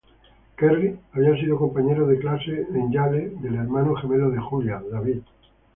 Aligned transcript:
Kerry 0.57 0.97
había 1.13 1.35
sido 1.35 1.59
compañero 1.59 2.07
de 2.07 2.17
clase 2.17 2.61
en 2.73 2.91
Yale 2.91 3.35
del 3.39 3.53
hermano 3.53 3.93
gemelo 3.93 4.31
de 4.31 4.39
Julia, 4.39 4.81
David. 4.91 5.19